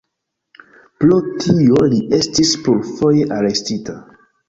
Pro 1.03 1.19
tio 1.45 1.85
li 1.93 2.01
estis 2.23 2.57
plurfoje 2.65 3.33
arestita. 3.41 4.01